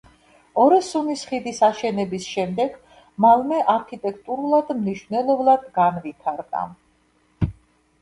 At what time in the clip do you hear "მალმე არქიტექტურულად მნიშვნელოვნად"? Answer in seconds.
3.27-5.71